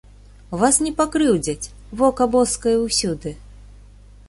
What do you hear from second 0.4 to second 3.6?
Вас не пакрыўдзяць, вока боскае ўсюды.